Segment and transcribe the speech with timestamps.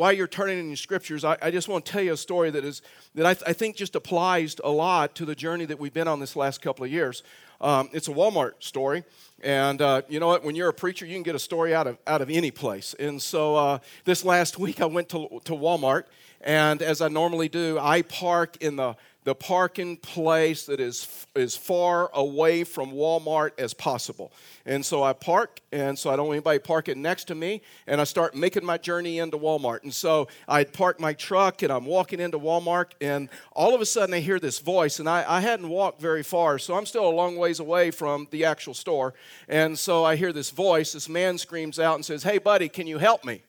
[0.00, 2.48] while you're turning in your scriptures, I, I just want to tell you a story
[2.52, 2.80] that is
[3.14, 6.08] that I, th- I, think just applies a lot to the journey that we've been
[6.08, 7.22] on this last couple of years.
[7.60, 9.04] Um, it's a Walmart story,
[9.42, 10.42] and uh, you know what?
[10.42, 12.94] When you're a preacher, you can get a story out of out of any place.
[12.98, 16.04] And so uh, this last week, I went to to Walmart,
[16.40, 21.54] and as I normally do, I park in the the parking place that is as
[21.54, 24.32] far away from Walmart as possible.
[24.64, 28.00] And so I park, and so I don't want anybody parking next to me, and
[28.00, 29.82] I start making my journey into Walmart.
[29.82, 33.86] And so I park my truck, and I'm walking into Walmart, and all of a
[33.86, 37.06] sudden I hear this voice, and I, I hadn't walked very far, so I'm still
[37.06, 39.12] a long ways away from the actual store.
[39.48, 42.86] And so I hear this voice, this man screams out and says, Hey, buddy, can
[42.86, 43.42] you help me?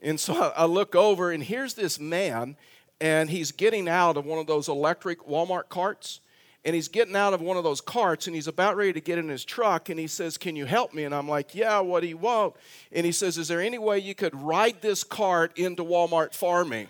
[0.00, 2.56] And so I look over, and here's this man
[3.00, 6.20] and he's getting out of one of those electric Walmart carts.
[6.66, 9.18] And he's getting out of one of those carts and he's about ready to get
[9.18, 9.90] in his truck.
[9.90, 11.04] And he says, Can you help me?
[11.04, 12.54] And I'm like, Yeah, what do you want?
[12.90, 16.64] And he says, Is there any way you could ride this cart into Walmart for
[16.64, 16.86] me?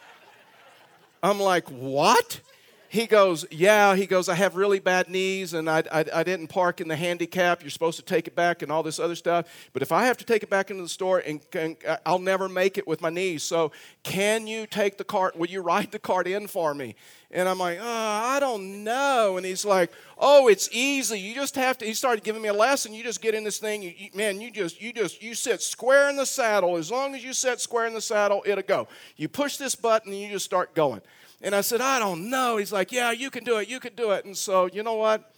[1.22, 2.40] I'm like, What?
[2.88, 3.94] He goes, Yeah.
[3.94, 6.96] He goes, I have really bad knees and I, I, I, didn't park in the
[6.96, 7.62] handicap.
[7.62, 9.68] You're supposed to take it back and all this other stuff.
[9.72, 12.48] But if I have to take it back into the store, and, and I'll never
[12.48, 13.42] make it with my knees.
[13.42, 13.72] So
[14.02, 15.36] can you take the cart?
[15.36, 16.94] Will you ride the cart in for me?
[17.30, 19.36] And I'm like, oh, I don't know.
[19.36, 21.20] And he's like, oh, it's easy.
[21.20, 21.84] You just have to.
[21.84, 22.94] He started giving me a lesson.
[22.94, 23.82] You just get in this thing.
[23.82, 26.78] You, you, man, you just, you just, you sit square in the saddle.
[26.78, 28.88] As long as you sit square in the saddle, it'll go.
[29.16, 31.02] You push this button and you just start going.
[31.40, 32.56] And I said, I don't know.
[32.56, 33.68] He's like, Yeah, you can do it.
[33.68, 34.24] You can do it.
[34.24, 35.32] And so, you know what?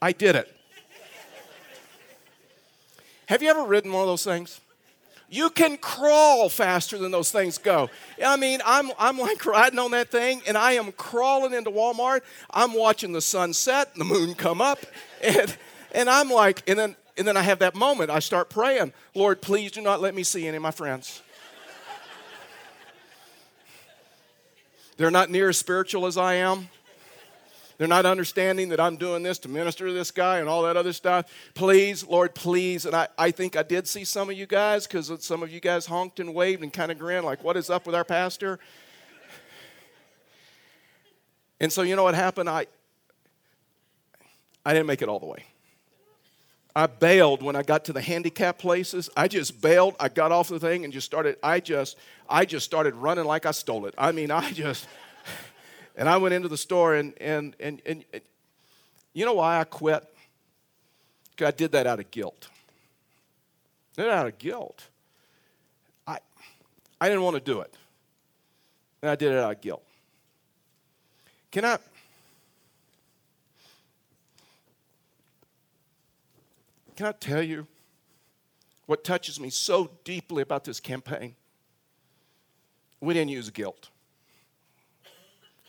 [0.00, 0.52] I did it.
[3.26, 4.60] Have you ever ridden one of those things?
[5.28, 7.90] You can crawl faster than those things go.
[8.24, 12.20] I mean, I'm, I'm like riding on that thing and I am crawling into Walmart.
[12.50, 14.78] I'm watching the sun set, the moon come up,
[15.22, 15.56] and,
[15.92, 18.10] and I'm like, and then, and then I have that moment.
[18.10, 21.22] I start praying, Lord, please do not let me see any of my friends.
[24.96, 26.68] They're not near as spiritual as I am.
[27.78, 30.78] They're not understanding that I'm doing this to minister to this guy and all that
[30.78, 31.30] other stuff.
[31.54, 32.86] Please, Lord, please.
[32.86, 35.60] And I, I think I did see some of you guys because some of you
[35.60, 38.58] guys honked and waved and kind of grinned, like, what is up with our pastor?
[41.60, 42.48] And so, you know what happened?
[42.48, 42.66] I,
[44.64, 45.44] I didn't make it all the way.
[46.76, 49.08] I bailed when I got to the handicap places.
[49.16, 49.96] I just bailed.
[49.98, 51.38] I got off the thing and just started.
[51.42, 51.96] I just,
[52.28, 53.94] I just started running like I stole it.
[53.96, 54.86] I mean, I just,
[55.96, 58.04] and I went into the store and and and and,
[59.14, 60.06] you know why I quit?
[61.30, 62.46] Because I did that out of guilt.
[63.96, 64.86] I did out of guilt.
[66.06, 66.18] I,
[67.00, 67.74] I didn't want to do it,
[69.00, 69.82] and I did it out of guilt.
[71.50, 71.78] Can I?
[76.96, 77.66] Can I tell you
[78.86, 81.34] what touches me so deeply about this campaign?
[83.00, 83.90] We didn't use guilt.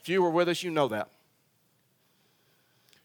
[0.02, 1.10] If you were with us, you know that.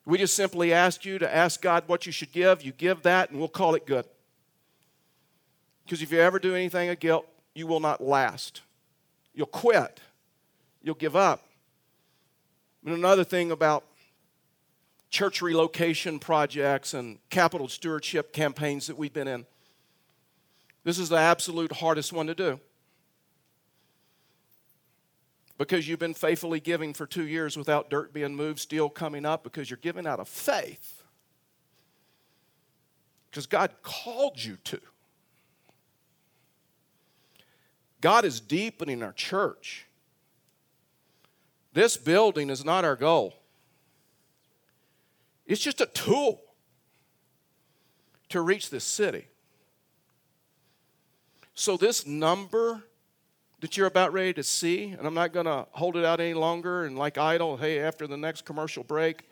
[0.04, 2.62] We just simply asked you to ask God what you should give.
[2.62, 4.04] You give that, and we'll call it good.
[5.84, 8.62] Because if you ever do anything of guilt, you will not last.
[9.34, 10.00] You'll quit.
[10.82, 11.42] You'll give up.
[12.84, 13.84] And another thing about
[15.12, 19.44] church relocation projects and capital stewardship campaigns that we've been in.
[20.84, 22.58] This is the absolute hardest one to do.
[25.58, 29.44] Because you've been faithfully giving for two years without dirt being moved, steel coming up,
[29.44, 31.04] because you're giving out of faith.
[33.30, 34.80] Because God called you to.
[38.00, 39.86] God is deepening our church.
[41.74, 43.34] This building is not our goal.
[45.46, 46.40] It's just a tool
[48.28, 49.26] to reach this city.
[51.54, 52.82] So, this number
[53.60, 56.34] that you're about ready to see, and I'm not going to hold it out any
[56.34, 59.28] longer and like idle, hey, after the next commercial break,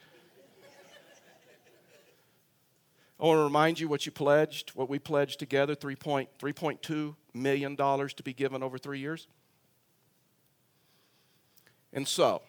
[3.18, 8.22] I want to remind you what you pledged, what we pledged together $3.2 million to
[8.22, 9.26] be given over three years.
[11.92, 12.40] And so,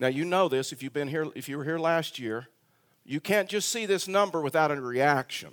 [0.00, 2.48] now, you know this if you've been here, if you were here last year,
[3.04, 5.50] you can't just see this number without a reaction.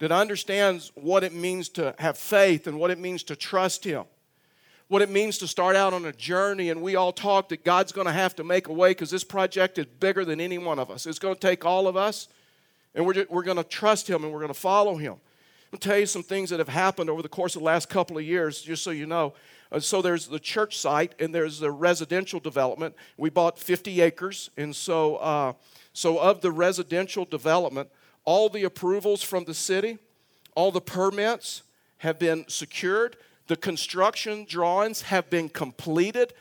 [0.00, 4.04] that understands what it means to have faith and what it means to trust Him,
[4.88, 6.70] what it means to start out on a journey.
[6.70, 9.24] And we all talk that God's going to have to make a way because this
[9.24, 11.06] project is bigger than any one of us.
[11.06, 12.28] It's going to take all of us,
[12.94, 15.16] and we're, we're going to trust Him and we're going to follow Him.
[15.72, 18.18] I'll tell you some things that have happened over the course of the last couple
[18.18, 19.34] of years, just so you know.
[19.70, 22.96] Uh, so there's the church site and there's the residential development.
[23.16, 25.52] We bought 50 acres, and so uh,
[25.92, 27.88] so of the residential development,
[28.24, 29.98] all the approvals from the city,
[30.54, 31.62] all the permits
[31.98, 33.16] have been secured.
[33.46, 36.32] The construction drawings have been completed.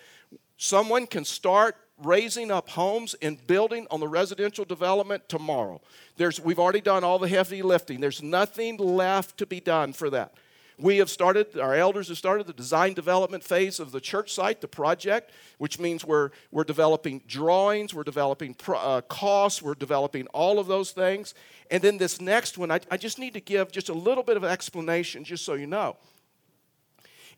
[0.57, 5.81] Someone can start raising up homes and building on the residential development tomorrow.
[6.17, 7.99] There's, we've already done all the heavy lifting.
[7.99, 10.33] There's nothing left to be done for that.
[10.79, 14.61] We have started, our elders have started the design development phase of the church site,
[14.61, 20.25] the project, which means we're, we're developing drawings, we're developing pro, uh, costs, we're developing
[20.27, 21.33] all of those things.
[21.69, 24.37] And then this next one, I, I just need to give just a little bit
[24.37, 25.97] of explanation, just so you know.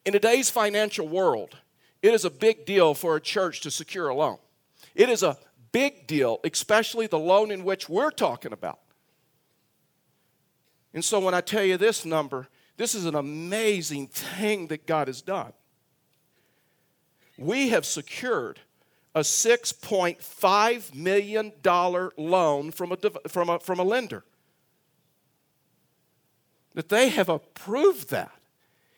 [0.06, 1.58] In today's financial world,
[2.04, 4.38] it is a big deal for a church to secure a loan.
[4.94, 5.38] It is a
[5.72, 8.80] big deal, especially the loan in which we're talking about.
[10.94, 12.48] And so when I tell you this number,
[12.82, 15.54] this is an amazing thing that God has done.
[17.38, 18.60] We have secured
[19.14, 22.98] a $6.5 million loan from a,
[23.28, 24.24] from, a, from a lender.
[26.74, 28.32] That they have approved that.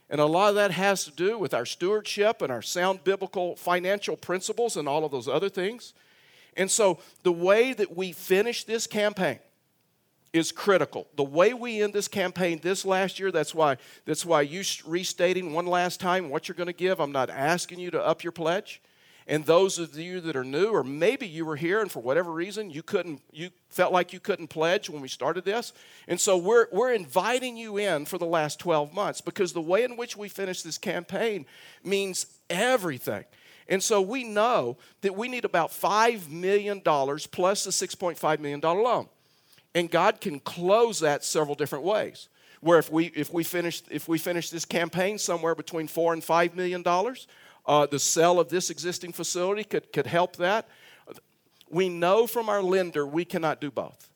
[0.10, 3.58] And a lot of that has to do with our stewardship and our sound biblical
[3.58, 5.94] financial principles and all of those other things.
[6.56, 9.40] And so, the way that we finish this campaign
[10.34, 11.08] is critical.
[11.16, 15.54] The way we end this campaign this last year, that's why, that's why you restating
[15.54, 17.00] one last time what you're going to give.
[17.00, 18.82] I'm not asking you to up your pledge.
[19.26, 22.32] And those of you that are new, or maybe you were here and for whatever
[22.32, 25.72] reason you couldn't, you felt like you couldn't pledge when we started this.
[26.10, 29.84] And so we're, we're inviting you in for the last 12 months because the way
[29.84, 31.46] in which we finish this campaign
[31.86, 33.24] means everything.
[33.70, 39.08] And so we know that we need about $5 million plus the $6.5 million loan.
[39.76, 42.30] And God can close that several different ways.
[42.62, 46.24] Where if we if we finish if we finish this campaign somewhere between four and
[46.24, 47.28] five million dollars,
[47.66, 50.68] uh, the sale of this existing facility could could help that.
[51.70, 54.10] We know from our lender we cannot do both.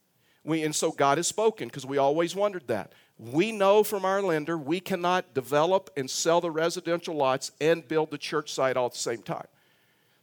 [0.44, 2.94] We, and so God has spoken because we always wondered that.
[3.20, 8.12] We know from our lender we cannot develop and sell the residential lots and build
[8.12, 9.48] the church site all at the same time.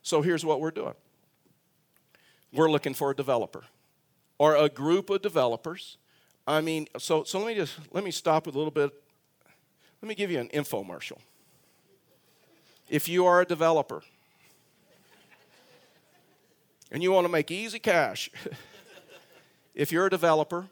[0.03, 0.95] So here's what we're doing
[2.53, 3.65] we're looking for a developer
[4.39, 5.99] or a group of developers.
[6.47, 8.93] I mean, so, so let me just let me stop with a little bit.
[10.03, 11.19] Let me give you an infomercial.
[12.89, 14.03] If you are a developer
[16.91, 18.31] and you want to make easy cash,
[19.75, 20.67] if you're a developer,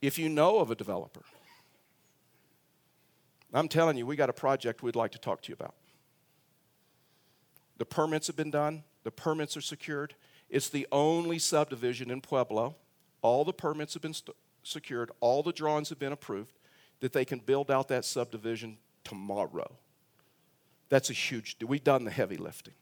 [0.00, 1.22] if you know of a developer,
[3.52, 5.74] I'm telling you, we got a project we'd like to talk to you about.
[7.78, 10.14] The permits have been done, the permits are secured.
[10.54, 12.76] It's the only subdivision in Pueblo.
[13.22, 16.60] All the permits have been st- secured, all the drawings have been approved,
[17.00, 19.76] that they can build out that subdivision tomorrow.
[20.90, 21.56] That's a huge.
[21.60, 22.74] We've done the heavy lifting.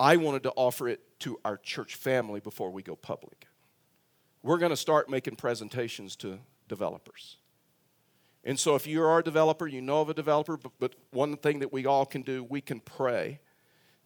[0.00, 3.46] I wanted to offer it to our church family before we go public.
[4.42, 7.36] We're going to start making presentations to developers.
[8.42, 11.36] And so, if you are a developer, you know of a developer, but, but one
[11.36, 13.38] thing that we all can do, we can pray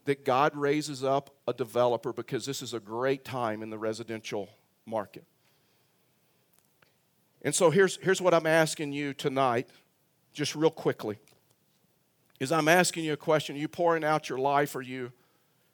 [0.05, 4.49] that God raises up a developer because this is a great time in the residential
[4.85, 5.25] market.
[7.43, 9.67] And so here's, here's what I'm asking you tonight,
[10.33, 11.17] just real quickly.
[12.39, 13.55] Is I'm asking you a question.
[13.55, 15.11] Are you pouring out your life or you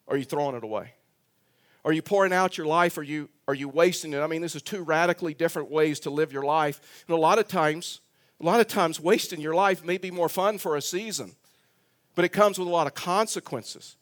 [0.07, 0.93] are you throwing it away?
[1.83, 4.19] Are you pouring out your life or you are you wasting it?
[4.19, 7.03] I mean, this is two radically different ways to live your life.
[7.07, 8.01] And a lot of times,
[8.41, 11.35] a lot of times wasting your life may be more fun for a season,
[12.15, 13.95] but it comes with a lot of consequences.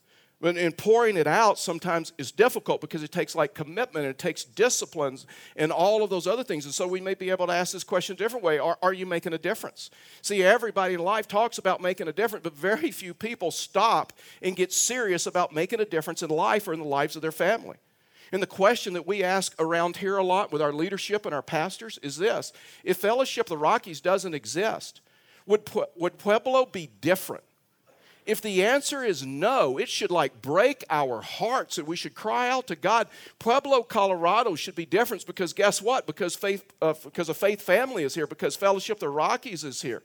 [0.45, 4.43] In pouring it out sometimes is difficult because it takes like commitment and it takes
[4.43, 5.25] disciplines
[5.55, 6.65] and all of those other things.
[6.65, 8.59] And so we may be able to ask this question a different way.
[8.59, 9.89] Are, are you making a difference?
[10.21, 14.55] See, everybody in life talks about making a difference, but very few people stop and
[14.55, 17.77] get serious about making a difference in life or in the lives of their family.
[18.31, 21.41] And the question that we ask around here a lot with our leadership and our
[21.41, 25.01] pastors is this If Fellowship of the Rockies doesn't exist,
[25.45, 27.43] would, would Pueblo be different?
[28.25, 32.49] If the answer is no, it should like break our hearts and we should cry
[32.49, 33.07] out to God.
[33.37, 36.07] Pueblo, Colorado should be different because guess what?
[36.07, 40.01] Because faith, uh, because a faith family is here, because Fellowship the Rockies is here.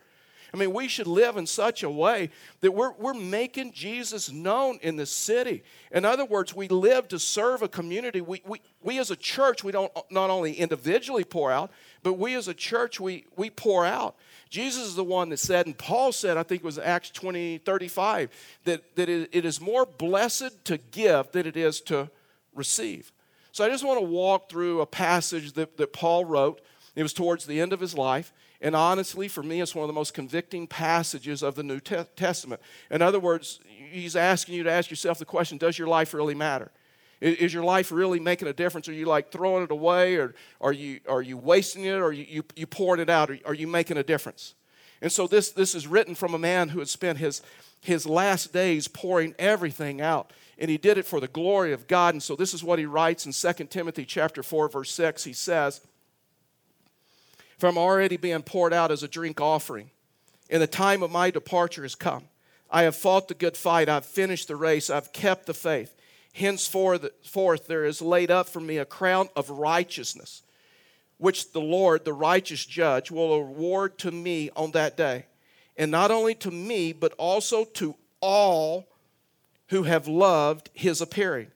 [0.52, 4.78] I mean, we should live in such a way that we're, we're making Jesus known
[4.82, 5.62] in the city.
[5.92, 8.20] In other words, we live to serve a community.
[8.20, 11.70] We, we, we as a church, we don't not only individually pour out,
[12.02, 14.16] but we as a church, we, we pour out.
[14.50, 17.58] Jesus is the one that said, and Paul said, I think it was Acts 20,
[17.58, 18.30] 35,
[18.64, 22.10] that, that it, is more blessed to give than it is to
[22.52, 23.12] receive.
[23.52, 26.60] So I just want to walk through a passage that, that Paul wrote.
[26.96, 28.32] It was towards the end of his life.
[28.60, 32.60] And honestly, for me, it's one of the most convicting passages of the New Testament.
[32.90, 36.34] In other words, he's asking you to ask yourself the question Does your life really
[36.34, 36.70] matter?
[37.20, 38.88] Is your life really making a difference?
[38.88, 40.16] Are you like throwing it away?
[40.16, 41.96] Or are you, are you wasting it?
[41.96, 43.30] Or are you, you, you pouring it out?
[43.30, 44.54] Or are you making a difference?
[45.02, 47.42] And so this, this is written from a man who had spent his,
[47.80, 50.32] his last days pouring everything out.
[50.58, 52.14] And he did it for the glory of God.
[52.14, 55.24] And so this is what he writes in 2 Timothy chapter 4, verse 6.
[55.24, 55.82] He says,
[57.58, 59.90] from already being poured out as a drink offering.
[60.48, 62.24] And the time of my departure has come.
[62.70, 63.88] I have fought the good fight.
[63.88, 64.88] I've finished the race.
[64.88, 65.94] I've kept the faith.
[66.32, 70.42] Henceforth, there is laid up for me a crown of righteousness,
[71.18, 75.26] which the Lord, the righteous judge, will award to me on that day.
[75.76, 78.86] And not only to me, but also to all
[79.68, 81.48] who have loved his appearing.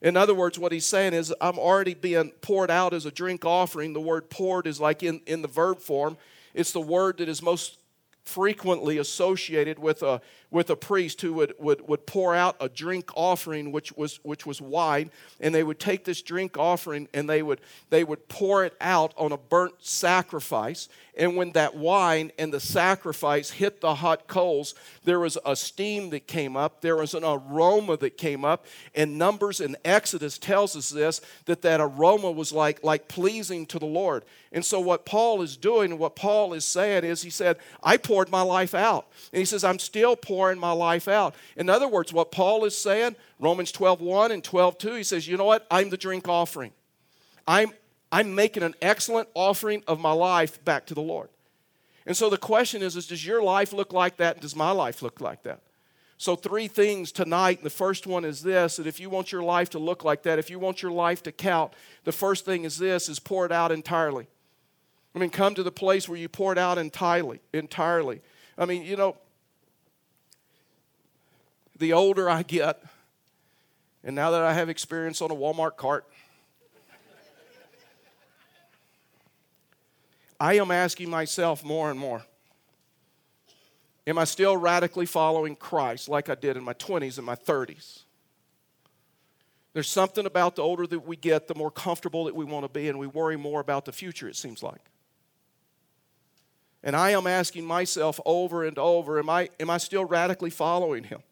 [0.00, 3.44] In other words, what he's saying is, I'm already being poured out as a drink
[3.44, 3.92] offering.
[3.92, 6.16] The word poured is like in, in the verb form.
[6.54, 7.78] It's the word that is most
[8.24, 10.20] frequently associated with a,
[10.52, 14.46] with a priest who would, would, would pour out a drink offering which was, which
[14.46, 18.64] was wine and they would take this drink offering and they would, they would pour
[18.64, 23.96] it out on a burnt sacrifice and when that wine and the sacrifice hit the
[23.96, 28.46] hot coals, there was a steam that came up, there was an aroma that came
[28.46, 28.64] up.
[28.94, 33.78] And Numbers and Exodus tells us this that that aroma was like, like pleasing to
[33.78, 34.24] the Lord.
[34.52, 37.96] And so, what Paul is doing, and what Paul is saying is, he said, I
[37.96, 39.06] poured my life out.
[39.32, 41.34] And he says, I'm still pouring my life out.
[41.56, 45.26] In other words, what Paul is saying, Romans 12 1 and 12 2, he says,
[45.28, 45.66] You know what?
[45.70, 46.72] I'm the drink offering.
[47.46, 47.72] I'm,
[48.10, 51.28] I'm making an excellent offering of my life back to the Lord.
[52.06, 54.40] And so the question is, is does your life look like that?
[54.40, 55.60] Does my life look like that?
[56.18, 57.64] So, three things tonight.
[57.64, 60.38] The first one is this that if you want your life to look like that,
[60.38, 61.72] if you want your life to count,
[62.04, 64.28] the first thing is this is pour it out entirely.
[65.16, 67.40] I mean, come to the place where you pour it out entirely.
[67.52, 68.22] Entirely.
[68.56, 69.16] I mean, you know,
[71.82, 72.80] the older I get,
[74.04, 76.06] and now that I have experience on a Walmart cart,
[80.38, 82.22] I am asking myself more and more
[84.06, 88.02] Am I still radically following Christ like I did in my 20s and my 30s?
[89.72, 92.68] There's something about the older that we get, the more comfortable that we want to
[92.68, 94.80] be, and we worry more about the future, it seems like.
[96.82, 101.04] And I am asking myself over and over am I, am I still radically following
[101.04, 101.22] Him?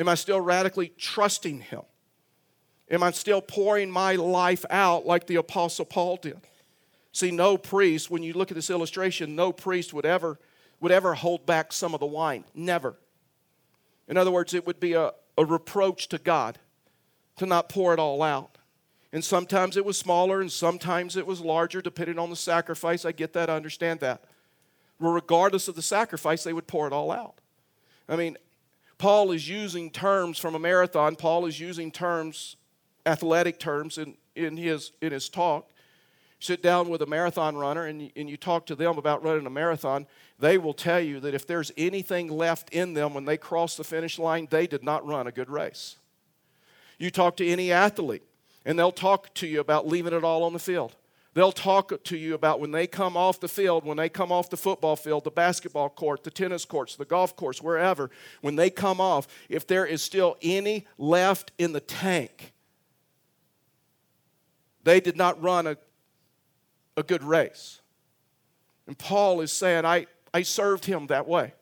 [0.00, 1.82] Am I still radically trusting Him?
[2.90, 6.40] Am I still pouring my life out like the Apostle Paul did?
[7.12, 10.40] See, no priest, when you look at this illustration, no priest would ever,
[10.80, 12.44] would ever hold back some of the wine.
[12.54, 12.96] Never.
[14.08, 16.58] In other words, it would be a, a reproach to God
[17.36, 18.56] to not pour it all out.
[19.12, 23.04] And sometimes it was smaller and sometimes it was larger, depending on the sacrifice.
[23.04, 24.24] I get that, I understand that.
[24.98, 27.40] Well, regardless of the sacrifice, they would pour it all out.
[28.08, 28.38] I mean,
[29.00, 31.16] Paul is using terms from a marathon.
[31.16, 32.56] Paul is using terms,
[33.06, 35.70] athletic terms, in, in, his, in his talk
[36.42, 39.50] sit down with a marathon runner and and you talk to them about running a
[39.50, 40.06] marathon,
[40.38, 43.84] they will tell you that if there's anything left in them when they cross the
[43.84, 45.96] finish line, they did not run a good race.
[46.98, 48.22] You talk to any athlete,
[48.64, 50.96] and they'll talk to you about leaving it all on the field.
[51.32, 54.50] They'll talk to you about when they come off the field, when they come off
[54.50, 58.10] the football field, the basketball court, the tennis courts, the golf course, wherever,
[58.40, 62.52] when they come off, if there is still any left in the tank,
[64.82, 65.76] they did not run a
[66.96, 67.80] a good race.
[68.86, 71.54] And Paul is saying, I, I served him that way.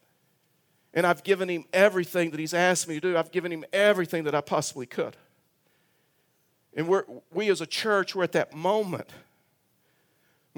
[0.95, 3.17] And I've given him everything that he's asked me to do.
[3.17, 5.17] I've given him everything that I possibly could.
[6.75, 9.11] And we're, we as a church, we're at that moment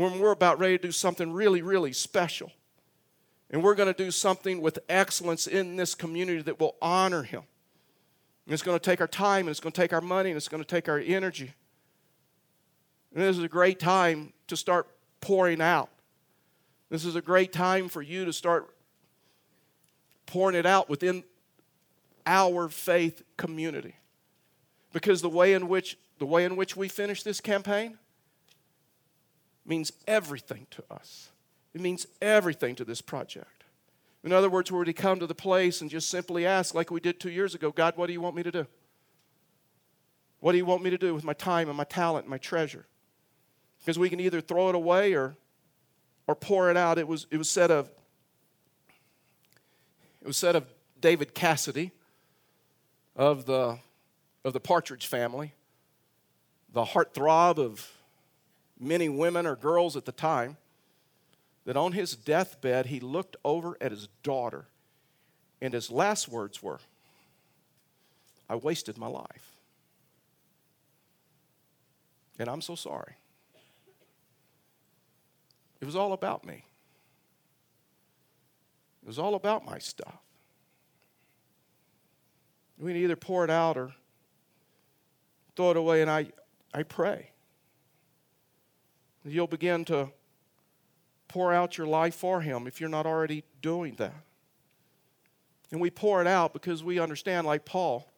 [0.00, 2.52] when we're about ready to do something really, really special.
[3.50, 7.42] And we're going to do something with excellence in this community that will honor him.
[8.46, 10.36] And it's going to take our time, and it's going to take our money, and
[10.36, 11.52] it's going to take our energy.
[13.14, 14.88] And this is a great time to start
[15.20, 15.90] pouring out.
[16.90, 18.70] This is a great time for you to start
[20.26, 21.24] pouring it out within
[22.26, 23.94] our faith community.
[24.92, 27.98] Because the way in which the way in which we finish this campaign
[29.70, 31.30] means everything to us.
[31.72, 33.64] It means everything to this project.
[34.22, 37.00] In other words, we're to come to the place and just simply ask, like we
[37.00, 38.66] did two years ago God, what do you want me to do?
[40.40, 42.38] What do you want me to do with my time and my talent and my
[42.38, 42.86] treasure?
[43.78, 45.36] Because we can either throw it away or,
[46.26, 46.98] or pour it out.
[46.98, 47.88] It was, it was said of
[50.20, 50.66] it was said of
[51.00, 51.92] David Cassidy
[53.16, 53.78] of the,
[54.44, 55.54] of the Partridge family,
[56.72, 57.90] the heartthrob of
[58.80, 60.56] many women or girls at the time,
[61.66, 64.64] that on his deathbed he looked over at his daughter
[65.60, 66.80] and his last words were,
[68.48, 69.56] I wasted my life.
[72.38, 73.14] And I'm so sorry.
[75.80, 76.64] It was all about me.
[79.02, 80.18] It was all about my stuff.
[82.78, 83.92] We can either pour it out or
[85.54, 86.28] throw it away, and I,
[86.72, 87.30] I pray.
[89.24, 90.10] You'll begin to
[91.28, 94.14] pour out your life for Him if you're not already doing that.
[95.70, 98.08] And we pour it out because we understand, like Paul,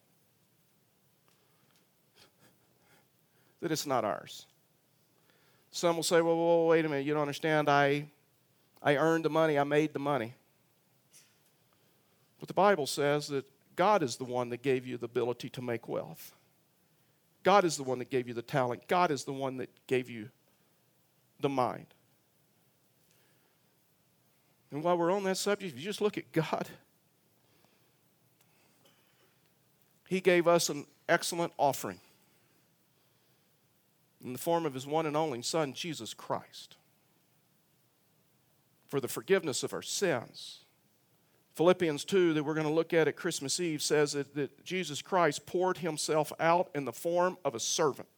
[3.60, 4.46] that it's not ours.
[5.70, 7.68] Some will say, well, well, wait a minute, you don't understand.
[7.68, 8.06] I,
[8.82, 10.34] I earned the money, I made the money.
[12.38, 13.44] But the Bible says that
[13.76, 16.34] God is the one that gave you the ability to make wealth.
[17.42, 18.86] God is the one that gave you the talent.
[18.88, 20.28] God is the one that gave you
[21.42, 21.86] the mind.
[24.70, 26.66] And while we're on that subject, if you just look at God,
[30.08, 32.00] He gave us an excellent offering
[34.24, 36.76] in the form of His one and only Son, Jesus Christ,
[38.86, 40.60] for the forgiveness of our sins.
[41.54, 45.02] Philippians 2, that we're going to look at at Christmas Eve, says that, that Jesus
[45.02, 48.08] Christ poured Himself out in the form of a servant.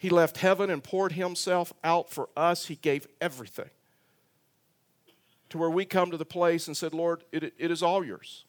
[0.00, 2.64] He left heaven and poured Himself out for us.
[2.64, 3.68] He gave everything
[5.50, 8.46] to where we come to the place and said, Lord, it, it is all yours.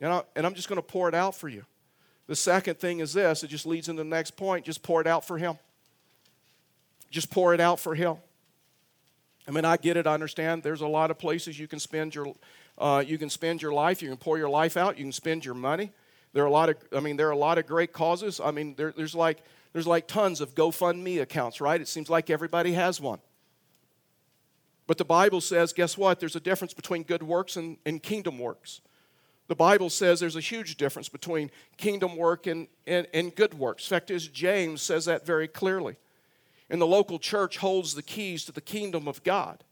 [0.00, 1.66] And, I, and I'm just going to pour it out for you.
[2.26, 5.06] The second thing is this it just leads into the next point just pour it
[5.06, 5.58] out for Him.
[7.10, 8.16] Just pour it out for Him.
[9.46, 10.62] I mean, I get it, I understand.
[10.62, 12.34] There's a lot of places you can spend your,
[12.78, 14.00] uh, you can spend your life.
[14.00, 14.96] You can pour your life out.
[14.96, 15.92] You can spend your money.
[16.32, 18.40] There are a lot of, I mean, there are a lot of great causes.
[18.42, 19.44] I mean, there, there's like,
[19.74, 21.80] there's like tons of GoFundMe accounts, right?
[21.80, 23.18] It seems like everybody has one.
[24.86, 26.20] But the Bible says, guess what?
[26.20, 28.80] There's a difference between good works and, and kingdom works.
[29.48, 33.84] The Bible says there's a huge difference between kingdom work and, and, and good works.
[33.90, 35.96] In fact, as James says that very clearly.
[36.70, 39.64] And the local church holds the keys to the kingdom of God.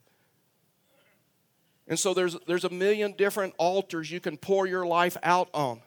[1.87, 5.81] And so there's, there's a million different altars you can pour your life out on.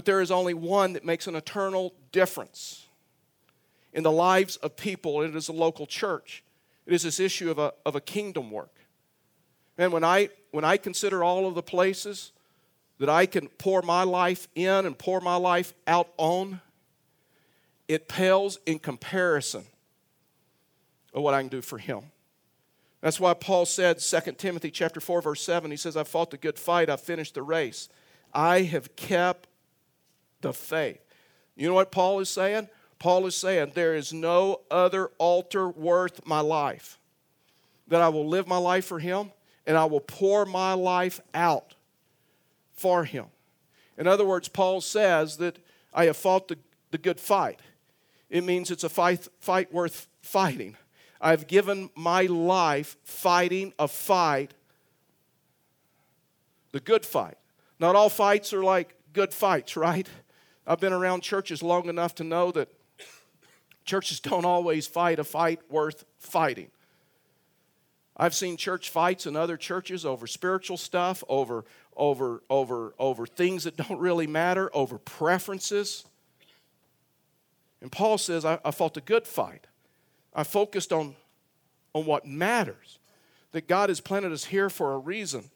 [0.00, 2.86] But there is only one that makes an eternal difference
[3.92, 6.42] in the lives of people, it is a local church.
[6.86, 8.74] It is this issue of a, of a kingdom work.
[9.76, 12.32] And when I, when I consider all of the places
[12.96, 16.62] that I can pour my life in and pour my life out on,
[17.86, 19.64] it pales in comparison
[21.12, 22.04] of what I can do for him.
[23.02, 26.38] That's why Paul said, 2 Timothy chapter 4, verse 7, he says, I fought the
[26.38, 27.90] good fight, I finished the race.
[28.32, 29.48] I have kept
[30.40, 31.00] the faith.
[31.56, 32.68] You know what Paul is saying?
[32.98, 36.98] Paul is saying, There is no other altar worth my life.
[37.88, 39.32] That I will live my life for Him
[39.66, 41.74] and I will pour my life out
[42.72, 43.26] for Him.
[43.98, 45.58] In other words, Paul says that
[45.92, 46.58] I have fought the,
[46.90, 47.60] the good fight.
[48.28, 50.76] It means it's a fight, fight worth fighting.
[51.20, 54.54] I've given my life fighting a fight,
[56.72, 57.36] the good fight.
[57.78, 60.08] Not all fights are like good fights, right?
[60.70, 62.68] I've been around churches long enough to know that
[63.84, 66.70] Churches don't always fight a fight worth fighting.
[68.16, 71.64] I've seen church fights in other churches over spiritual stuff, over,
[71.96, 76.04] over, over, over things that don't really matter, over preferences.
[77.80, 79.66] And Paul says, I, I fought a good fight.
[80.34, 81.16] I focused on,
[81.94, 83.00] on what matters,
[83.50, 85.50] that God has planted us here for a reason.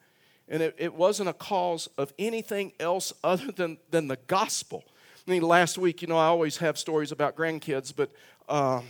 [0.49, 4.83] And it, it wasn't a cause of anything else other than, than the gospel.
[5.27, 8.11] I mean, last week, you know, I always have stories about grandkids, but,
[8.47, 8.81] uh,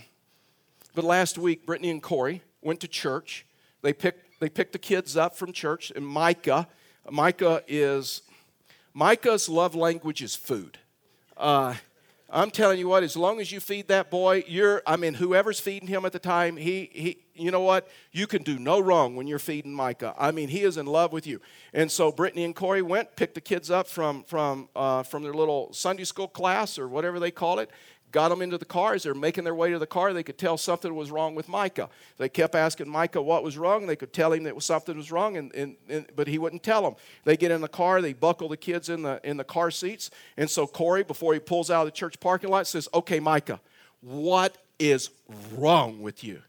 [0.94, 3.46] but last week, Brittany and Corey went to church.
[3.80, 6.68] They picked, they picked the kids up from church, and Micah,
[7.10, 8.20] Micah is,
[8.92, 10.76] Micah's love language is food.
[11.38, 11.74] Uh,
[12.28, 15.60] I'm telling you what, as long as you feed that boy, you're, I mean, whoever's
[15.60, 17.88] feeding him at the time, he, he, you know what?
[18.10, 20.12] You can do no wrong when you're feeding Micah.
[20.18, 21.40] I mean, he is in love with you.
[21.72, 25.34] And so Brittany and Corey went, picked the kids up from, from, uh, from their
[25.34, 27.70] little Sunday school class or whatever they call it,
[28.12, 28.94] got them into the car.
[28.94, 31.48] As they're making their way to the car, they could tell something was wrong with
[31.48, 31.88] Micah.
[32.18, 33.86] They kept asking Micah what was wrong.
[33.86, 36.82] They could tell him that something was wrong, and, and, and, but he wouldn't tell
[36.82, 36.94] them.
[37.24, 40.10] They get in the car, they buckle the kids in the, in the car seats.
[40.36, 43.60] And so Corey, before he pulls out of the church parking lot, says, Okay, Micah,
[44.00, 45.10] what is
[45.54, 46.42] wrong with you?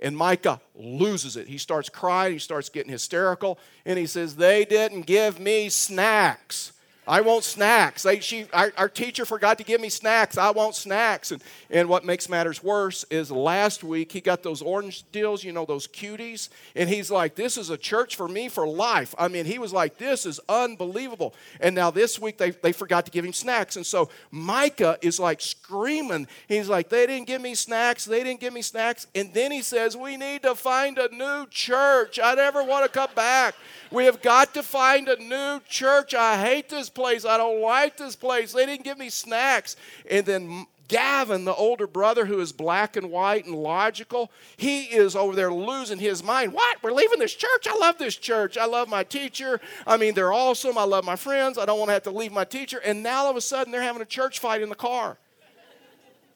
[0.00, 1.48] And Micah loses it.
[1.48, 6.73] He starts crying, he starts getting hysterical, and he says, They didn't give me snacks.
[7.06, 8.06] I want snacks.
[8.20, 10.38] She, our, our, teacher forgot to give me snacks.
[10.38, 11.32] I want snacks.
[11.32, 15.52] And, and what makes matters worse is last week he got those orange deals, you
[15.52, 16.48] know, those cuties.
[16.74, 19.14] And he's like, This is a church for me for life.
[19.18, 21.34] I mean, he was like, This is unbelievable.
[21.60, 23.76] And now this week they, they forgot to give him snacks.
[23.76, 26.26] And so Micah is like screaming.
[26.48, 28.06] He's like, They didn't give me snacks.
[28.06, 29.06] They didn't give me snacks.
[29.14, 32.18] And then he says, We need to find a new church.
[32.22, 33.54] I never want to come back.
[33.90, 36.14] We have got to find a new church.
[36.14, 37.24] I hate this place.
[37.24, 38.52] I don't like this place.
[38.52, 39.76] They didn't give me snacks.
[40.10, 45.16] And then Gavin, the older brother who is black and white and logical, he is
[45.16, 46.52] over there losing his mind.
[46.52, 46.82] What?
[46.82, 47.66] We're leaving this church?
[47.68, 48.58] I love this church.
[48.58, 49.60] I love my teacher.
[49.86, 50.76] I mean, they're awesome.
[50.76, 51.56] I love my friends.
[51.56, 52.80] I don't want to have to leave my teacher.
[52.84, 55.16] And now all of a sudden they're having a church fight in the car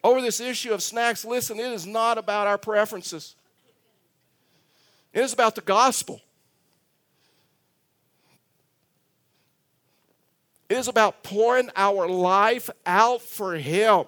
[0.02, 1.24] over this issue of snacks.
[1.24, 3.34] Listen, it is not about our preferences,
[5.12, 6.22] it is about the gospel.
[10.68, 14.04] It is about pouring our life out for Him.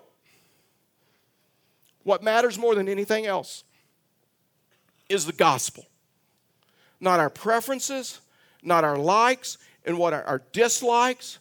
[2.03, 3.64] What matters more than anything else
[5.09, 5.87] is the gospel.
[7.01, 8.20] Not our preferences,
[8.62, 11.38] not our likes and what our, our dislikes,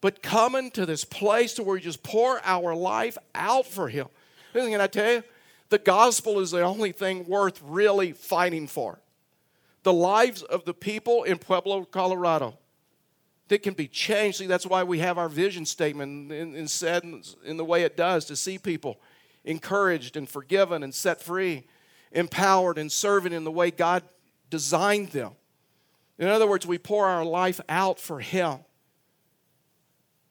[0.00, 4.06] but coming to this place to where we just pour our life out for Him.
[4.52, 5.24] Listen, can I tell you?
[5.70, 8.98] The gospel is the only thing worth really fighting for.
[9.82, 12.56] The lives of the people in Pueblo, Colorado
[13.48, 14.38] that can be changed.
[14.38, 17.04] See, that's why we have our vision statement and, said
[17.44, 19.00] in the way it does to see people
[19.44, 21.66] encouraged and forgiven and set free,
[22.12, 24.02] empowered and serving in the way God
[24.50, 25.32] designed them.
[26.18, 28.58] In other words, we pour our life out for Him.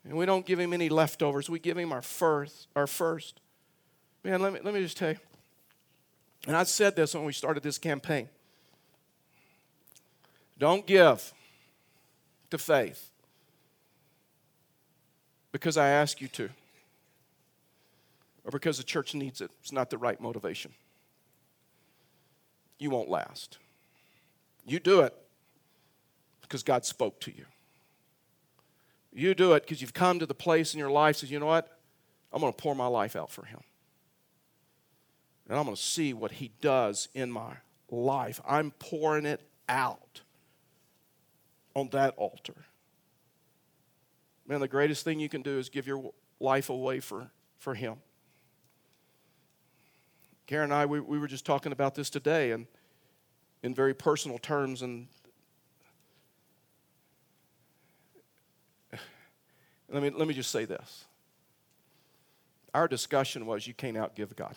[0.03, 2.67] And we don't give Him any leftovers, we give Him our first.
[2.75, 3.41] Our first.
[4.23, 5.17] Man, let me, let me just tell you.
[6.45, 8.30] And I said this when we started this campaign.
[10.58, 11.34] Don't give
[12.49, 13.12] to faith
[15.51, 16.49] because I ask you to
[18.43, 19.51] or because the church needs it.
[19.62, 20.71] It's not the right motivation.
[22.79, 23.57] You won't last.
[24.65, 25.13] You do it
[26.41, 27.45] because God spoke to you.
[29.12, 31.45] You do it because you've come to the place in your life says, you know
[31.45, 31.77] what?
[32.31, 33.60] I'm going to pour my life out for him.
[35.49, 37.53] And I'm going to see what he does in my
[37.89, 38.39] life.
[38.47, 40.21] I'm pouring it out
[41.77, 42.65] on that altar.
[44.47, 47.97] Man, the greatest thing you can do is give your life away for, for Him.
[50.47, 52.65] Karen and I, we, we were just talking about this today and
[53.61, 54.81] in very personal terms.
[54.81, 55.07] And
[59.89, 61.05] let me, let me just say this.
[62.73, 64.55] Our discussion was you can't outgive God.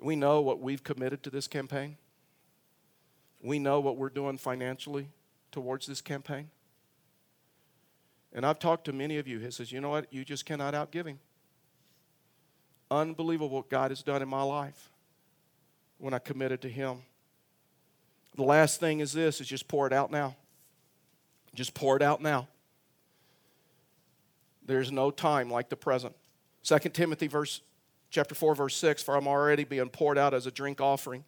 [0.00, 1.96] We know what we've committed to this campaign.
[3.42, 5.08] We know what we're doing financially
[5.52, 6.50] towards this campaign.
[8.32, 10.74] And I've talked to many of you who says, you know what, you just cannot
[10.74, 11.18] outgive him.
[12.90, 14.90] Unbelievable what God has done in my life
[15.98, 16.98] when I committed to him.
[18.36, 20.36] The last thing is this is just pour it out now.
[21.54, 22.48] Just pour it out now.
[24.66, 26.14] There's no time like the present.
[26.64, 27.62] 2 Timothy verse
[28.10, 31.24] chapter 4 verse 6 for I'm already being poured out as a drink offering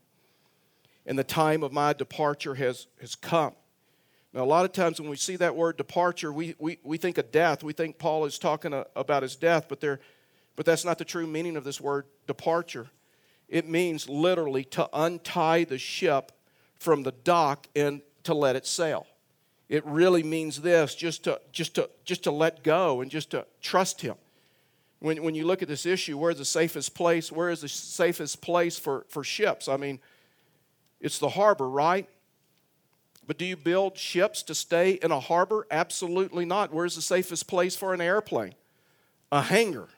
[1.08, 3.54] and the time of my departure has, has come.
[4.34, 7.16] Now, a lot of times when we see that word departure, we, we, we think
[7.16, 7.64] of death.
[7.64, 10.00] We think Paul is talking a, about his death, but, there,
[10.54, 12.88] but that's not the true meaning of this word departure.
[13.48, 16.30] It means literally to untie the ship
[16.78, 19.06] from the dock and to let it sail.
[19.70, 23.46] It really means this just to, just to, just to let go and just to
[23.62, 24.16] trust Him.
[24.98, 27.32] When, when you look at this issue, where's the safest place?
[27.32, 29.68] Where is the safest place for, for ships?
[29.68, 30.00] I mean,
[31.00, 32.08] it's the harbor, right?
[33.26, 35.66] But do you build ships to stay in a harbor?
[35.70, 36.72] Absolutely not.
[36.72, 38.54] Where's the safest place for an airplane?
[39.30, 39.88] A hangar.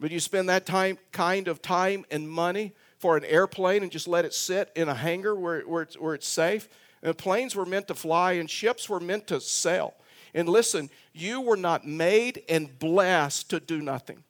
[0.00, 4.08] But you spend that time, kind of time and money for an airplane and just
[4.08, 6.68] let it sit in a hangar where, where, it's, where it's safe?
[7.02, 9.94] And planes were meant to fly and ships were meant to sail.
[10.32, 14.24] And listen, you were not made and blessed to do nothing.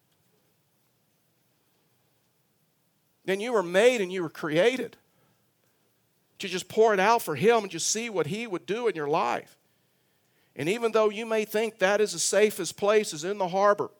[3.27, 4.97] Then you were made and you were created
[6.40, 8.94] to just pour it out for Him and just see what He would do in
[8.94, 9.57] your life.
[10.57, 13.90] And even though you may think that is the safest place is in the harbor,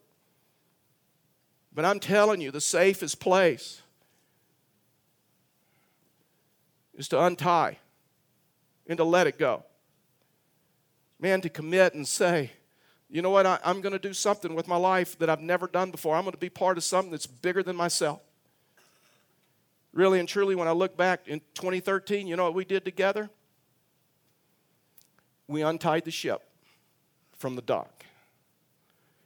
[1.72, 3.81] but I'm telling you, the safest place
[6.94, 7.79] is to untie
[8.87, 9.64] and to let it go.
[11.20, 12.50] Man, to commit and say,
[13.09, 15.66] you know what, I, am going to do something with my life that I've never
[15.66, 16.16] done before.
[16.16, 18.20] I'm going to be part of something that's bigger than myself.
[19.92, 23.29] Really and truly, when I look back in 2013, you know what we did together?
[25.48, 26.42] We untied the ship
[27.37, 28.05] from the dock.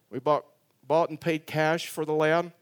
[0.09, 0.47] We bought,
[0.87, 2.53] bought and paid cash for the land.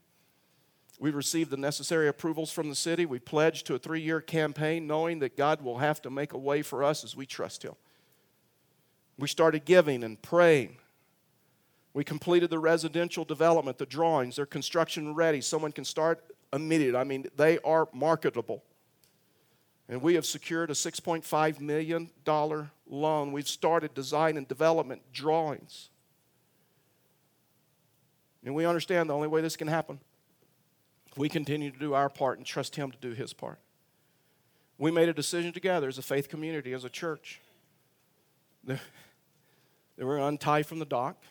[0.98, 3.06] We received the necessary approvals from the city.
[3.06, 6.38] We pledged to a three year campaign, knowing that God will have to make a
[6.38, 7.74] way for us as we trust Him.
[9.18, 10.76] We started giving and praying.
[11.94, 15.40] We completed the residential development, the drawings, they're construction ready.
[15.40, 16.94] Someone can start immediate.
[16.94, 18.62] I mean, they are marketable.
[19.88, 22.10] And we have secured a $6.5 million
[22.86, 23.32] loan.
[23.32, 25.90] We've started design and development drawings.
[28.44, 30.00] And we understand the only way this can happen,
[31.16, 33.58] we continue to do our part and trust Him to do His part.
[34.78, 37.40] We made a decision together as a faith community, as a church,
[38.64, 38.80] that
[39.98, 41.22] we're going to untie from the dock,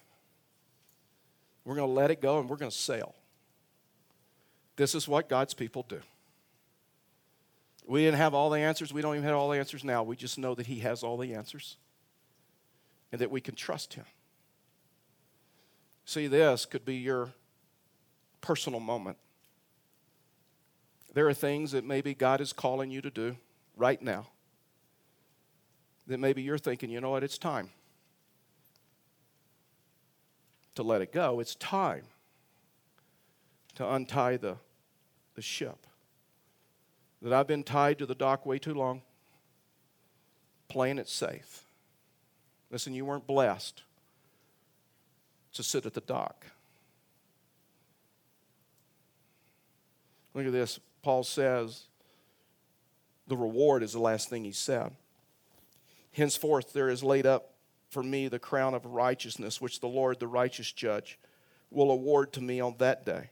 [1.65, 3.15] we're going to let it go, and we're going to sail.
[4.81, 5.99] This is what God's people do.
[7.85, 8.91] We didn't have all the answers.
[8.91, 10.01] We don't even have all the answers now.
[10.01, 11.77] We just know that He has all the answers
[13.11, 14.05] and that we can trust Him.
[16.03, 17.29] See, this could be your
[18.41, 19.17] personal moment.
[21.13, 23.37] There are things that maybe God is calling you to do
[23.77, 24.29] right now
[26.07, 27.69] that maybe you're thinking, you know what, it's time
[30.73, 31.39] to let it go.
[31.39, 32.05] It's time
[33.75, 34.57] to untie the,
[35.41, 35.87] the ship.
[37.23, 39.01] That I've been tied to the dock way too long,
[40.69, 41.63] playing it safe.
[42.69, 43.81] Listen, you weren't blessed
[45.53, 46.45] to sit at the dock.
[50.35, 50.79] Look at this.
[51.01, 51.85] Paul says
[53.27, 54.91] the reward is the last thing he said.
[56.11, 57.53] Henceforth, there is laid up
[57.89, 61.17] for me the crown of righteousness, which the Lord, the righteous judge,
[61.71, 63.31] will award to me on that day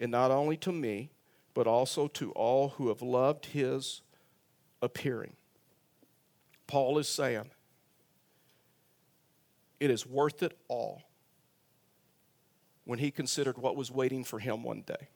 [0.00, 1.10] and not only to me,
[1.54, 4.02] but also to all who have loved his
[4.82, 5.34] appearing.
[6.66, 7.50] Paul is saying,
[9.80, 11.02] it is worth it all
[12.84, 15.08] when he considered what was waiting for him one day.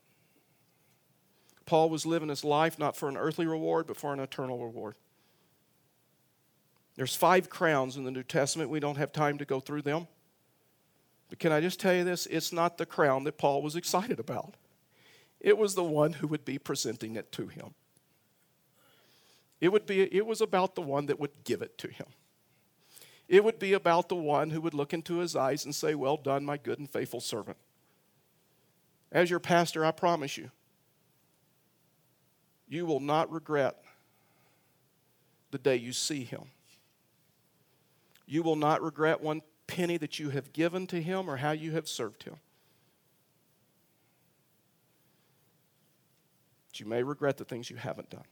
[1.66, 4.94] Paul was living his life not for an earthly reward, but for an eternal reward.
[6.96, 8.70] There's five crowns in the New Testament.
[8.70, 10.08] We don't have time to go through them.
[11.28, 12.26] But can I just tell you this?
[12.26, 14.54] It's not the crown that Paul was excited about
[15.40, 17.74] it was the one who would be presenting it to him.
[19.60, 22.06] It, would be, it was about the one that would give it to him.
[23.28, 26.16] It would be about the one who would look into his eyes and say, Well
[26.16, 27.58] done, my good and faithful servant.
[29.12, 30.50] As your pastor, I promise you,
[32.68, 33.82] you will not regret
[35.50, 36.44] the day you see him.
[38.26, 41.72] You will not regret one penny that you have given to him or how you
[41.72, 42.36] have served him.
[46.80, 48.24] You may regret the things you haven't done.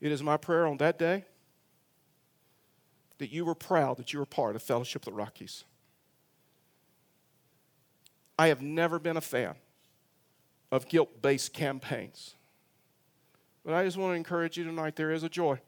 [0.00, 1.24] It is my prayer on that day
[3.18, 5.64] that you were proud that you were part of Fellowship of the Rockies.
[8.38, 9.54] I have never been a fan
[10.72, 12.34] of guilt based campaigns.
[13.64, 15.60] But I just want to encourage you tonight there is a joy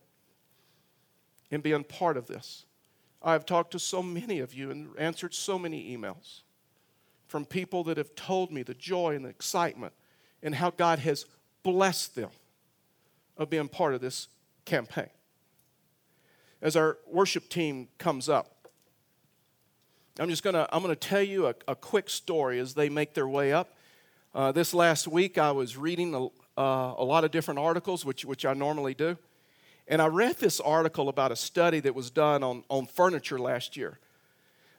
[1.51, 2.65] in being part of this.
[3.23, 6.41] I have talked to so many of you and answered so many emails
[7.33, 9.95] from people that have told me the joy and the excitement
[10.43, 11.25] and how God has
[11.63, 12.29] blessed them
[13.39, 14.29] of being part of this
[14.67, 15.09] campaign.
[16.61, 18.69] As our worship team comes up,
[20.19, 23.27] I'm just gonna I'm gonna tell you a, a quick story as they make their
[23.27, 23.79] way up.
[24.35, 26.27] Uh, this last week, I was reading a,
[26.61, 29.17] uh, a lot of different articles, which which I normally do,
[29.89, 33.75] and I read this article about a study that was done on on furniture last
[33.75, 33.99] year.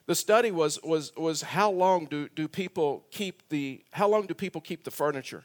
[0.06, 4.34] The study was, was, was how long do, do people keep the how long do
[4.34, 5.44] people keep the furniture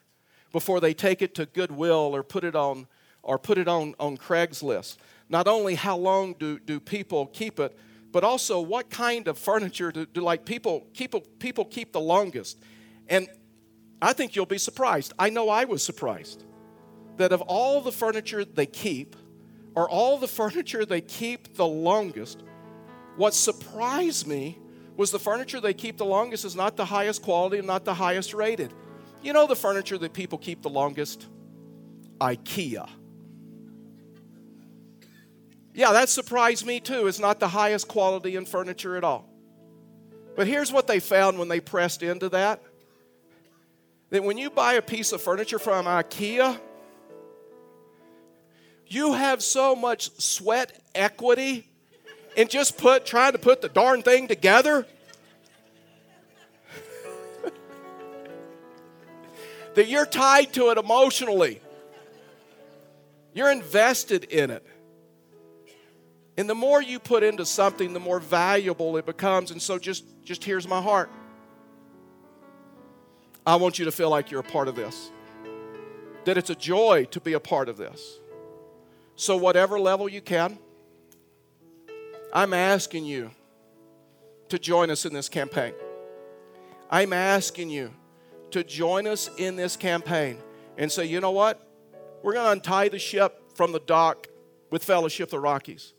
[0.51, 2.87] before they take it to Goodwill or put it on
[3.23, 4.97] or put it on, on Craigslist.
[5.29, 7.77] Not only how long do, do people keep it,
[8.11, 12.57] but also what kind of furniture do, do like people, people people keep the longest.
[13.07, 13.27] And
[14.01, 15.13] I think you'll be surprised.
[15.19, 16.43] I know I was surprised
[17.17, 19.15] that of all the furniture they keep,
[19.75, 22.43] or all the furniture they keep the longest.
[23.19, 24.57] What surprised me
[24.95, 27.93] was the furniture they keep the longest is not the highest quality and not the
[27.93, 28.73] highest rated.
[29.21, 31.27] You know the furniture that people keep the longest?
[32.21, 32.89] IKEA.
[35.73, 37.07] Yeah, that surprised me too.
[37.07, 39.27] It's not the highest quality in furniture at all.
[40.37, 42.63] But here's what they found when they pressed into that
[44.11, 46.57] that when you buy a piece of furniture from IKEA,
[48.87, 51.68] you have so much sweat equity
[52.35, 54.85] in just put trying to put the darn thing together
[59.75, 61.61] that you're tied to it emotionally.
[63.33, 64.65] You're invested in it.
[66.37, 69.51] And the more you put into something, the more valuable it becomes.
[69.51, 71.11] And so just, just here's my heart.
[73.45, 75.11] I want you to feel like you're a part of this.
[76.25, 78.19] That it's a joy to be a part of this.
[79.15, 80.59] So, whatever level you can,
[82.31, 83.31] I'm asking you
[84.49, 85.73] to join us in this campaign.
[86.89, 87.91] I'm asking you
[88.51, 90.37] to join us in this campaign
[90.77, 91.65] and say, you know what?
[92.21, 94.27] We're going to untie the ship from the dock
[94.69, 95.93] with Fellowship the Rockies.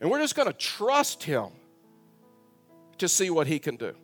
[0.00, 1.48] And we're just going to trust Him
[2.98, 3.94] to see what He can do.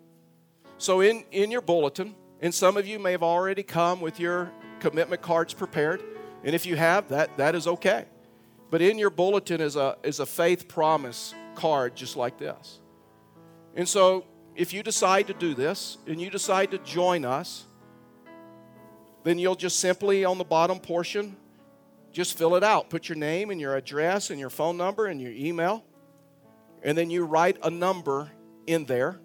[0.79, 4.53] So, in, in your bulletin, and some of you may have already come with your
[4.81, 6.03] commitment cards prepared.
[6.45, 8.05] And if you have, that, that is okay.
[8.71, 12.81] But in your bulletin is a, is a faith promise card just like this.
[13.75, 17.67] And so, if you decide to do this and you decide to join us,
[19.25, 21.37] then you'll just simply on the bottom portion
[22.13, 22.89] just fill it out.
[22.89, 25.85] Put your name and your address and your phone number and your email.
[26.83, 28.31] And then you write a number
[28.67, 29.21] in there.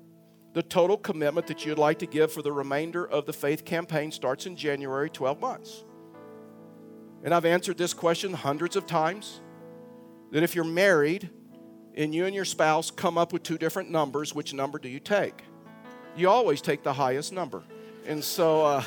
[0.54, 4.12] The total commitment that you'd like to give for the remainder of the faith campaign
[4.12, 5.86] starts in January, 12 months.
[7.24, 9.40] And I've answered this question hundreds of times
[10.32, 11.30] that if you're married
[11.96, 15.00] and you and your spouse come up with two different numbers, which number do you
[15.00, 15.44] take?
[16.16, 17.64] You always take the highest number.
[18.08, 18.84] And so, uh,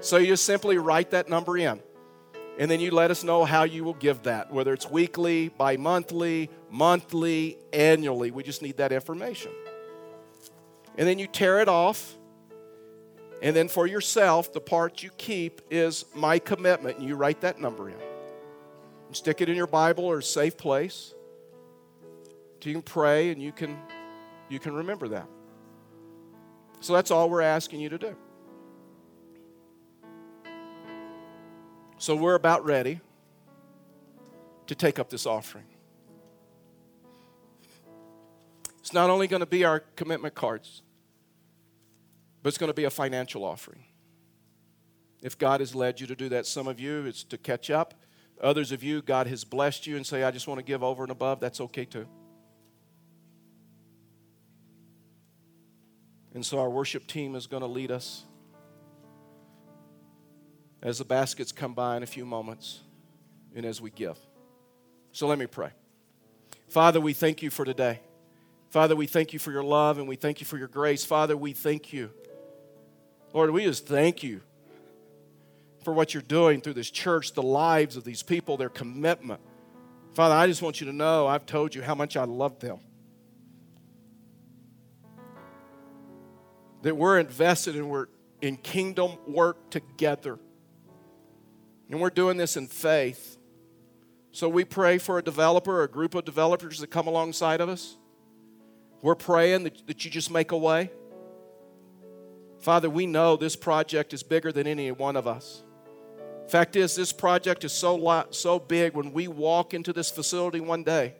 [0.00, 1.80] so you simply write that number in.
[2.58, 5.76] And then you let us know how you will give that, whether it's weekly, bi
[5.76, 8.30] monthly, monthly, annually.
[8.30, 9.50] We just need that information.
[10.96, 12.16] And then you tear it off.
[13.42, 16.98] And then for yourself, the part you keep is my commitment.
[16.98, 18.13] And you write that number in.
[19.14, 21.14] Stick it in your Bible or a safe place.
[22.60, 23.78] So you can pray and you can,
[24.48, 25.28] you can remember that.
[26.80, 28.16] So that's all we're asking you to do.
[31.98, 33.00] So we're about ready
[34.66, 35.66] to take up this offering.
[38.80, 40.82] It's not only going to be our commitment cards,
[42.42, 43.84] but it's going to be a financial offering.
[45.22, 47.94] If God has led you to do that, some of you, it's to catch up.
[48.44, 51.02] Others of you, God has blessed you and say, I just want to give over
[51.02, 51.40] and above.
[51.40, 52.06] That's okay too.
[56.34, 58.24] And so our worship team is going to lead us
[60.82, 62.80] as the baskets come by in a few moments
[63.56, 64.18] and as we give.
[65.12, 65.70] So let me pray.
[66.68, 68.00] Father, we thank you for today.
[68.68, 71.02] Father, we thank you for your love and we thank you for your grace.
[71.02, 72.10] Father, we thank you.
[73.32, 74.42] Lord, we just thank you
[75.84, 79.40] for what you're doing through this church, the lives of these people, their commitment.
[80.14, 82.78] Father, I just want you to know I've told you how much I love them.
[86.82, 88.06] That we're invested and we're
[88.40, 90.38] in kingdom work together.
[91.90, 93.36] And we're doing this in faith.
[94.32, 97.68] So we pray for a developer, or a group of developers that come alongside of
[97.68, 97.96] us.
[99.00, 100.90] We're praying that, that you just make a way.
[102.60, 105.62] Father, we know this project is bigger than any one of us.
[106.48, 110.84] Fact is, this project is so, so big when we walk into this facility one
[110.84, 111.14] day,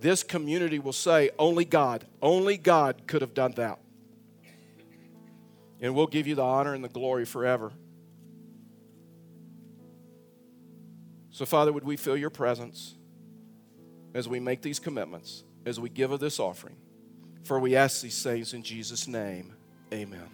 [0.00, 3.78] this community will say, Only God, only God could have done that.
[5.80, 7.72] And we'll give you the honor and the glory forever.
[11.30, 12.94] So, Father, would we feel your presence
[14.14, 16.76] as we make these commitments, as we give of this offering?
[17.44, 19.52] For we ask these things in Jesus' name.
[19.92, 20.33] Amen.